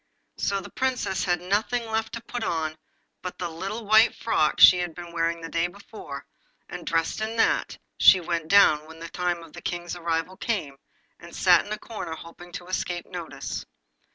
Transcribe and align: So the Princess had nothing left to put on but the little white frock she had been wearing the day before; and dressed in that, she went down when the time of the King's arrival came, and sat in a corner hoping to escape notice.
So 0.37 0.59
the 0.61 0.71
Princess 0.71 1.25
had 1.25 1.39
nothing 1.41 1.85
left 1.85 2.13
to 2.15 2.21
put 2.23 2.43
on 2.43 2.75
but 3.21 3.37
the 3.37 3.51
little 3.51 3.85
white 3.85 4.15
frock 4.15 4.59
she 4.59 4.79
had 4.79 4.95
been 4.95 5.11
wearing 5.11 5.41
the 5.41 5.47
day 5.47 5.67
before; 5.67 6.25
and 6.67 6.87
dressed 6.87 7.21
in 7.21 7.37
that, 7.37 7.77
she 7.99 8.19
went 8.19 8.47
down 8.47 8.87
when 8.87 8.97
the 8.97 9.09
time 9.09 9.43
of 9.43 9.53
the 9.53 9.61
King's 9.61 9.95
arrival 9.95 10.37
came, 10.37 10.77
and 11.19 11.35
sat 11.35 11.67
in 11.67 11.71
a 11.71 11.77
corner 11.77 12.15
hoping 12.15 12.51
to 12.53 12.65
escape 12.65 13.05
notice. 13.05 13.63